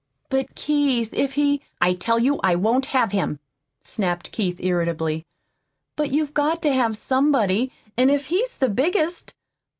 "But, 0.29 0.55
Keith, 0.55 1.13
if 1.13 1.33
he" 1.33 1.61
"I 1.89 1.93
tell 1.93 2.17
you 2.17 2.39
I 2.43 2.55
won't 2.55 2.87
have 2.87 3.11
him," 3.11 3.39
snapped 3.83 4.31
Keith 4.31 4.59
irritably. 4.59 5.27
"But 5.95 6.09
you've 6.09 6.33
got 6.33 6.59
to 6.63 6.73
have 6.73 6.97
somebody, 6.97 7.71
an' 7.97 8.09
if 8.09 8.25
he's 8.25 8.55
the 8.57 8.69
biggest!" 8.69 9.35